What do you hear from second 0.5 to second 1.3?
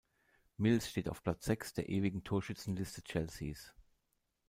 Mills steht auf